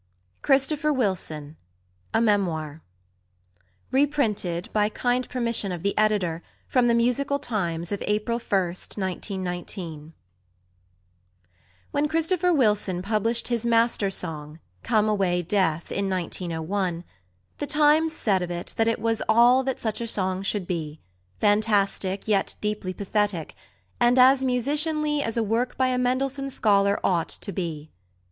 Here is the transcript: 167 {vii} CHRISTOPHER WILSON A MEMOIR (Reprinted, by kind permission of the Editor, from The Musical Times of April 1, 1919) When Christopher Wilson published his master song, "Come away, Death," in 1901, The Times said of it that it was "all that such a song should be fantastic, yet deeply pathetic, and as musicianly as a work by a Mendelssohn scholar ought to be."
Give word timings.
167 0.47 0.77
{vii} 0.81 0.95
CHRISTOPHER 0.97 0.97
WILSON 0.97 1.57
A 2.15 2.21
MEMOIR 2.21 2.81
(Reprinted, 3.91 4.67
by 4.73 4.89
kind 4.89 5.29
permission 5.29 5.71
of 5.71 5.83
the 5.83 5.95
Editor, 5.95 6.41
from 6.67 6.87
The 6.87 6.95
Musical 6.95 7.37
Times 7.37 7.91
of 7.91 8.01
April 8.07 8.39
1, 8.39 8.49
1919) 8.65 10.13
When 11.91 12.07
Christopher 12.07 12.51
Wilson 12.51 13.03
published 13.03 13.49
his 13.49 13.63
master 13.63 14.09
song, 14.09 14.57
"Come 14.81 15.07
away, 15.07 15.43
Death," 15.43 15.91
in 15.91 16.09
1901, 16.09 17.03
The 17.59 17.67
Times 17.67 18.11
said 18.15 18.41
of 18.41 18.49
it 18.49 18.73
that 18.77 18.87
it 18.87 18.97
was 18.99 19.21
"all 19.29 19.61
that 19.65 19.79
such 19.79 20.01
a 20.01 20.07
song 20.07 20.41
should 20.41 20.65
be 20.65 20.99
fantastic, 21.39 22.27
yet 22.27 22.55
deeply 22.59 22.95
pathetic, 22.95 23.53
and 23.99 24.17
as 24.17 24.43
musicianly 24.43 25.21
as 25.21 25.37
a 25.37 25.43
work 25.43 25.77
by 25.77 25.89
a 25.89 25.99
Mendelssohn 25.99 26.49
scholar 26.49 26.99
ought 27.03 27.29
to 27.29 27.51
be." 27.53 27.91